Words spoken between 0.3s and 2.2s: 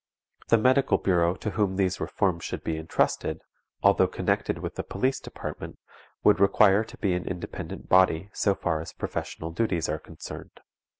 The Medical Bureau to whom these